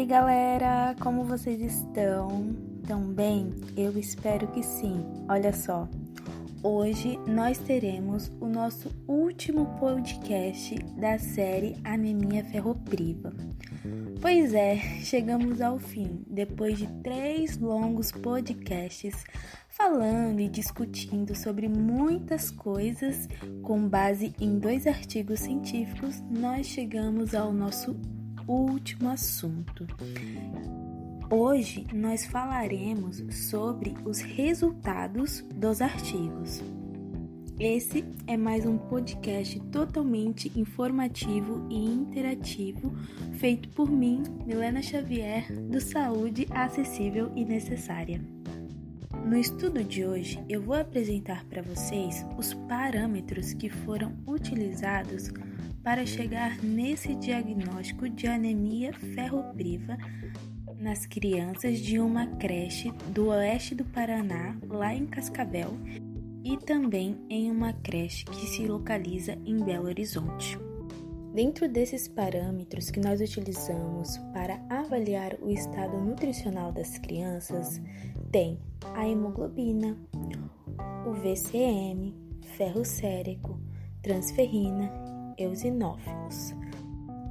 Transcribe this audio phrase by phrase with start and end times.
[0.00, 2.56] Oi, galera, como vocês estão?
[2.86, 3.52] Tão bem?
[3.76, 5.04] Eu espero que sim.
[5.28, 5.86] Olha só,
[6.62, 13.30] hoje nós teremos o nosso último podcast da série Anemia Ferropriva.
[14.22, 19.26] Pois é, chegamos ao fim, depois de três longos podcasts
[19.68, 23.28] falando e discutindo sobre muitas coisas
[23.62, 27.94] com base em dois artigos científicos, nós chegamos ao nosso
[28.50, 29.86] último assunto.
[31.30, 36.60] Hoje nós falaremos sobre os resultados dos artigos.
[37.58, 42.90] Esse é mais um podcast totalmente informativo e interativo
[43.34, 48.39] feito por mim, Milena Xavier, do Saúde Acessível e Necessária.
[49.30, 55.30] No estudo de hoje, eu vou apresentar para vocês os parâmetros que foram utilizados
[55.84, 59.96] para chegar nesse diagnóstico de anemia ferropriva
[60.80, 65.78] nas crianças de uma creche do oeste do Paraná, lá em Cascavel,
[66.42, 70.58] e também em uma creche que se localiza em Belo Horizonte.
[71.32, 77.80] Dentro desses parâmetros que nós utilizamos para avaliar o estado nutricional das crianças,
[78.32, 78.58] tem
[78.96, 79.96] a hemoglobina,
[81.06, 82.12] o VCM,
[82.56, 83.60] ferro sérico,
[84.02, 84.90] transferrina,
[85.38, 86.52] eosinófilos.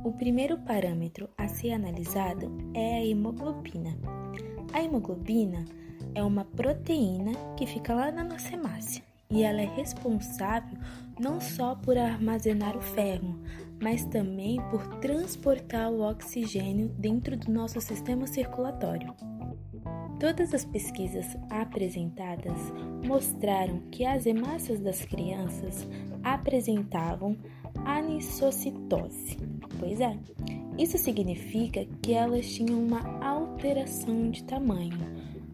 [0.05, 3.97] O primeiro parâmetro a ser analisado é a hemoglobina.
[4.71, 5.65] A hemoglobina
[6.15, 10.77] é uma proteína que fica lá na nossa hemácia e ela é responsável
[11.19, 13.37] não só por armazenar o ferro,
[13.81, 19.13] mas também por transportar o oxigênio dentro do nosso sistema circulatório.
[20.19, 22.57] Todas as pesquisas apresentadas
[23.07, 25.87] mostraram que as hemácias das crianças
[26.21, 27.37] apresentavam
[27.85, 29.37] anisocitose.
[29.79, 30.17] Pois é,
[30.77, 34.99] isso significa que elas tinham uma alteração de tamanho,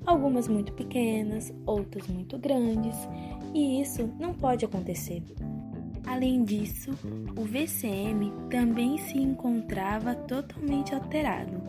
[0.06, 2.96] algumas muito pequenas, outras muito grandes,
[3.53, 5.24] e isso não pode acontecer.
[6.16, 6.92] Além disso,
[7.36, 11.62] o VCM também se encontrava totalmente alterado,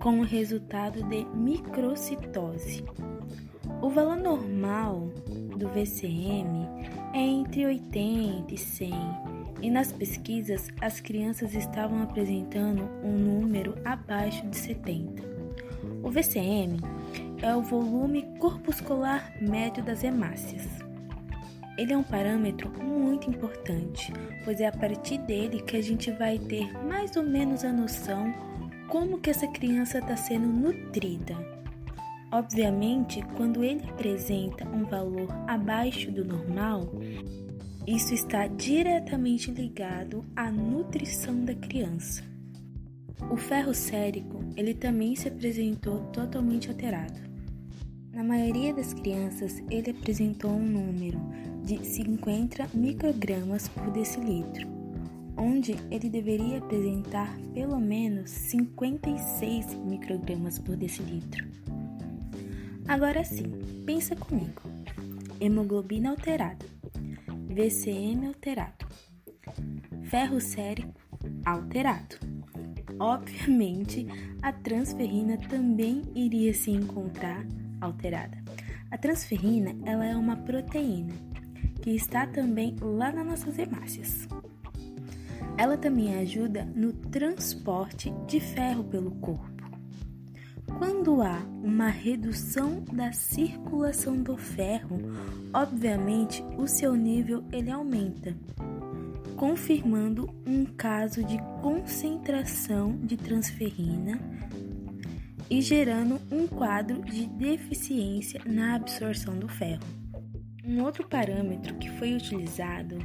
[0.00, 2.82] com o resultado de microcitose.
[3.82, 5.10] O valor normal
[5.58, 6.66] do VCM
[7.12, 8.90] é entre 80 e 100,
[9.60, 15.22] e nas pesquisas as crianças estavam apresentando um número abaixo de 70.
[16.02, 16.78] O VCM
[17.42, 20.83] é o volume corpuscular médio das hemácias.
[21.76, 24.12] Ele é um parâmetro muito importante,
[24.44, 28.32] pois é a partir dele que a gente vai ter mais ou menos a noção
[28.88, 31.34] como que essa criança está sendo nutrida.
[32.30, 36.92] Obviamente, quando ele apresenta um valor abaixo do normal,
[37.86, 42.22] isso está diretamente ligado à nutrição da criança.
[43.30, 47.33] O ferro sérico, ele também se apresentou totalmente alterado.
[48.14, 51.18] Na maioria das crianças, ele apresentou um número
[51.64, 54.68] de 50 microgramas por decilitro,
[55.36, 61.44] onde ele deveria apresentar pelo menos 56 microgramas por decilitro.
[62.86, 63.50] Agora sim,
[63.84, 64.62] pensa comigo.
[65.40, 66.64] Hemoglobina alterada,
[67.48, 68.86] VCM alterado,
[70.04, 71.00] ferro sérico
[71.44, 72.16] alterado.
[73.00, 74.06] Obviamente,
[74.40, 77.44] a transferrina também iria se encontrar
[77.84, 78.42] alterada.
[78.90, 81.14] A transferrina ela é uma proteína
[81.82, 84.26] que está também lá nas nossas hemácias.
[85.56, 89.54] Ela também ajuda no transporte de ferro pelo corpo.
[90.78, 94.98] Quando há uma redução da circulação do ferro,
[95.52, 98.34] obviamente o seu nível ele aumenta,
[99.36, 104.18] confirmando um caso de concentração de transferrina
[105.50, 109.84] e gerando um quadro de deficiência na absorção do ferro.
[110.64, 112.98] Um outro parâmetro que foi utilizado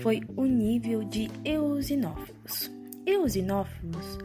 [0.00, 2.70] foi o nível de eosinófilos.
[3.06, 4.18] Eosinófilos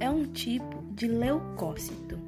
[0.00, 2.18] é um tipo de leucócito.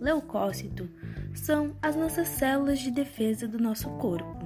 [0.00, 0.88] Leucócito
[1.34, 4.44] são as nossas células de defesa do nosso corpo.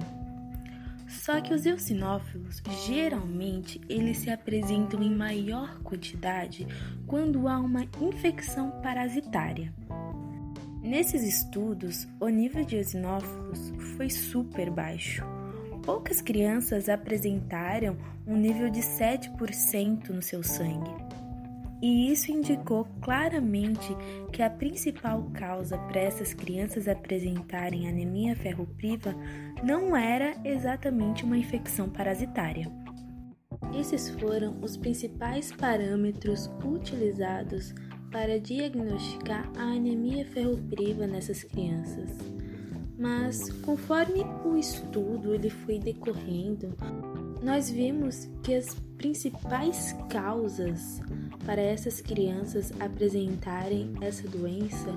[1.07, 6.65] Só que os eosinófilos, geralmente, eles se apresentam em maior quantidade
[7.05, 9.73] quando há uma infecção parasitária.
[10.91, 15.23] Nesses estudos, o nível de eosinófilos foi super baixo.
[15.85, 17.95] Poucas crianças apresentaram
[18.27, 20.91] um nível de 7% no seu sangue.
[21.81, 23.87] E isso indicou claramente
[24.33, 29.15] que a principal causa para essas crianças apresentarem anemia ferropriva
[29.63, 32.69] não era exatamente uma infecção parasitária.
[33.73, 37.73] Esses foram os principais parâmetros utilizados
[38.11, 42.09] para diagnosticar a anemia ferropriva nessas crianças.
[42.97, 46.75] Mas conforme o estudo ele foi decorrendo,
[47.41, 51.01] nós vimos que as principais causas
[51.45, 54.93] para essas crianças apresentarem essa doença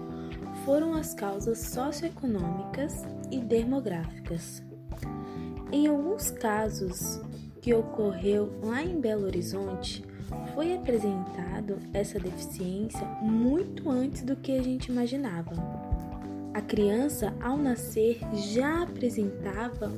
[0.67, 4.63] foram as causas socioeconômicas e demográficas.
[5.73, 7.23] Em alguns casos
[7.65, 10.05] que ocorreu lá em Belo Horizonte,
[10.55, 15.55] foi apresentado essa deficiência muito antes do que a gente imaginava.
[16.53, 19.91] A criança, ao nascer, já apresentava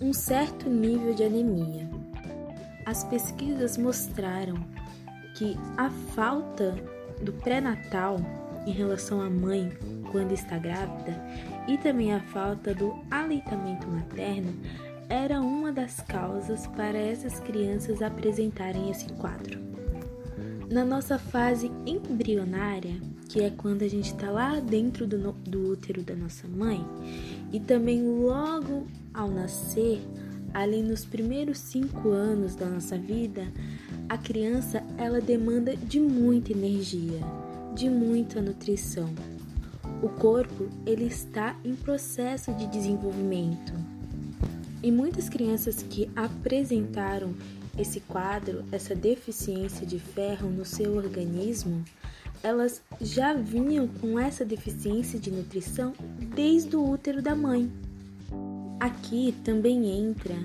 [0.00, 1.88] um certo nível de anemia.
[2.84, 4.56] As pesquisas mostraram
[5.36, 6.74] que a falta
[7.22, 8.16] do pré-natal
[8.66, 9.70] em relação à mãe
[10.10, 11.14] quando está grávida
[11.68, 14.52] e também a falta do aleitamento materno
[15.08, 19.58] era uma das causas para essas crianças apresentarem esse quadro.
[20.70, 26.02] Na nossa fase embrionária, que é quando a gente está lá dentro do, do útero
[26.02, 26.84] da nossa mãe,
[27.52, 30.00] e também logo ao nascer,
[30.52, 33.46] ali nos primeiros cinco anos da nossa vida,
[34.08, 37.20] a criança ela demanda de muita energia,
[37.74, 39.10] de muita nutrição.
[40.02, 43.95] O corpo ele está em processo de desenvolvimento.
[44.86, 47.34] E muitas crianças que apresentaram
[47.76, 51.84] esse quadro, essa deficiência de ferro no seu organismo,
[52.40, 55.92] elas já vinham com essa deficiência de nutrição
[56.36, 57.68] desde o útero da mãe.
[58.78, 60.36] Aqui também entra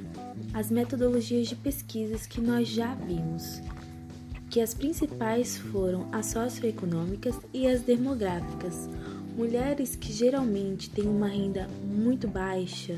[0.55, 3.61] as metodologias de pesquisas que nós já vimos,
[4.49, 8.89] que as principais foram as socioeconômicas e as demográficas.
[9.37, 12.97] Mulheres que geralmente têm uma renda muito baixa,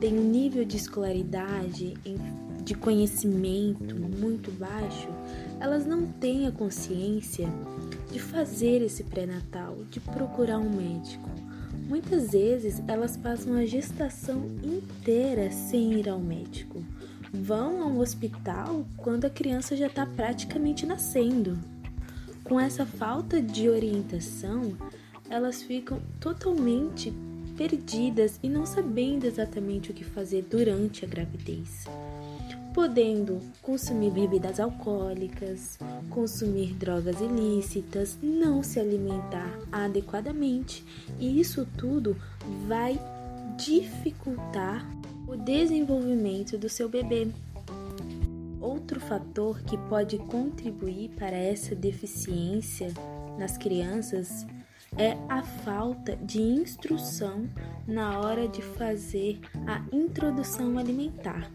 [0.00, 1.94] têm um nível de escolaridade
[2.64, 5.08] de conhecimento muito baixo,
[5.60, 7.48] elas não têm a consciência
[8.10, 11.30] de fazer esse pré-natal, de procurar um médico.
[11.88, 16.82] Muitas vezes elas passam a gestação inteira sem ir ao médico.
[17.32, 21.56] Vão ao hospital quando a criança já está praticamente nascendo.
[22.42, 24.76] Com essa falta de orientação,
[25.30, 27.12] elas ficam totalmente
[27.56, 31.86] perdidas e não sabendo exatamente o que fazer durante a gravidez
[32.76, 35.78] podendo consumir bebidas alcoólicas,
[36.10, 40.84] consumir drogas ilícitas, não se alimentar adequadamente,
[41.18, 42.14] e isso tudo
[42.68, 43.00] vai
[43.56, 44.86] dificultar
[45.26, 47.28] o desenvolvimento do seu bebê.
[48.60, 52.92] Outro fator que pode contribuir para essa deficiência
[53.38, 54.46] nas crianças
[54.98, 57.48] é a falta de instrução
[57.86, 61.50] na hora de fazer a introdução alimentar.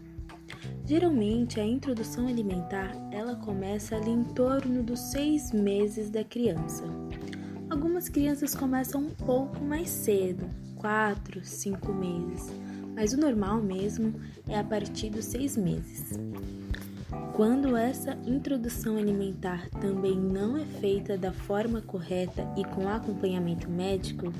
[0.86, 6.84] Geralmente, a introdução alimentar ela começa ali em torno dos seis meses da criança.
[7.70, 12.52] Algumas crianças começam um pouco mais cedo, quatro, cinco meses,
[12.94, 14.14] mas o normal mesmo
[14.48, 16.10] é a partir dos seis meses.
[17.34, 24.32] Quando essa introdução alimentar também não é feita da forma correta e com acompanhamento médico,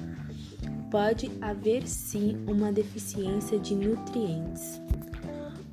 [0.90, 4.80] pode haver sim uma deficiência de nutrientes.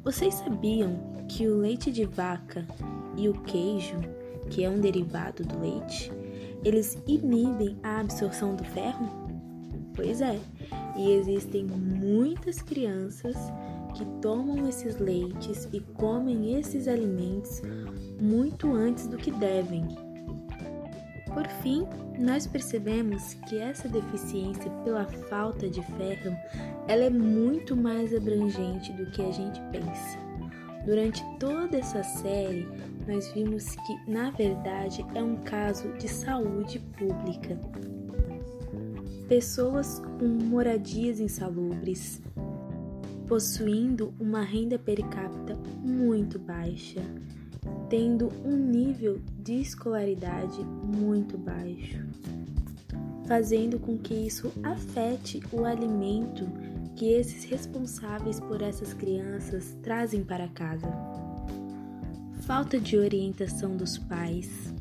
[0.02, 2.66] Vocês sabiam que o leite de vaca
[3.18, 3.98] e o queijo,
[4.50, 6.10] que é um derivado do leite,
[6.64, 9.10] eles inibem a absorção do ferro?
[9.94, 10.40] Pois é,
[10.98, 13.36] e existem muitas crianças
[14.00, 17.62] que tomam esses leites e comem esses alimentos
[18.22, 19.86] muito antes do que devem.
[21.34, 21.86] Por fim,
[22.18, 26.36] nós percebemos que essa deficiência pela falta de ferro,
[26.88, 30.18] ela é muito mais abrangente do que a gente pensa.
[30.86, 32.68] Durante toda essa série,
[33.06, 37.60] nós vimos que, na verdade, é um caso de saúde pública.
[39.28, 42.22] Pessoas com moradias insalubres,
[43.30, 47.00] possuindo uma renda per capita muito baixa,
[47.88, 52.04] tendo um nível de escolaridade muito baixo,
[53.28, 56.50] fazendo com que isso afete o alimento
[56.96, 60.92] que esses responsáveis por essas crianças trazem para casa.
[62.42, 64.74] Falta de orientação dos pais,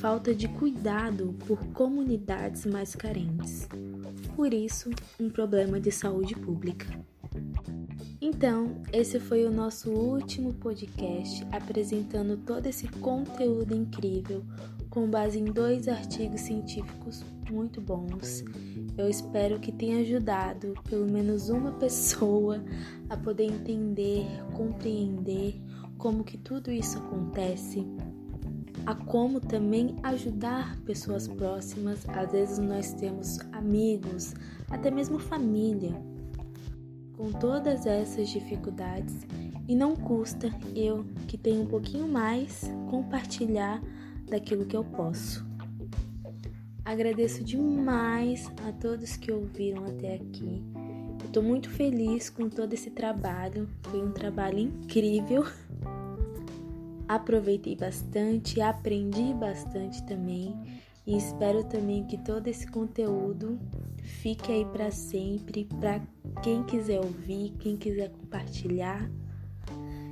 [0.00, 3.68] falta de cuidado por comunidades mais carentes.
[4.34, 4.88] Por isso,
[5.20, 6.86] um problema de saúde pública.
[8.32, 14.44] Então, esse foi o nosso último podcast apresentando todo esse conteúdo incrível
[14.88, 18.44] com base em dois artigos científicos muito bons.
[18.96, 22.62] Eu espero que tenha ajudado pelo menos uma pessoa
[23.08, 25.60] a poder entender, compreender
[25.98, 27.84] como que tudo isso acontece.
[28.86, 32.08] a como também ajudar pessoas próximas.
[32.08, 34.34] Às vezes nós temos amigos,
[34.70, 35.92] até mesmo família,
[37.20, 39.26] com todas essas dificuldades
[39.68, 43.82] e não custa eu, que tenho um pouquinho mais, compartilhar
[44.26, 45.46] daquilo que eu posso.
[46.82, 50.64] Agradeço demais a todos que ouviram até aqui.
[51.22, 55.44] Estou muito feliz com todo esse trabalho, foi um trabalho incrível.
[57.06, 60.58] Aproveitei bastante, aprendi bastante também
[61.06, 63.60] e espero também que todo esse conteúdo
[64.02, 66.00] fique aí para sempre, para
[66.42, 69.10] quem quiser ouvir, quem quiser compartilhar.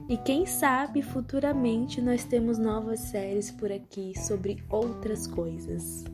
[0.09, 6.05] E quem sabe futuramente nós temos novas séries por aqui sobre outras coisas.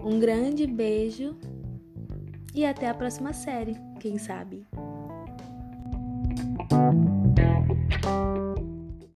[0.00, 1.36] Um grande beijo
[2.54, 4.66] e até a próxima série, quem sabe?